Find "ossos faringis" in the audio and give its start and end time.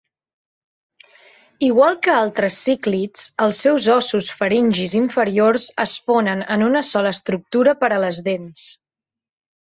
3.95-4.95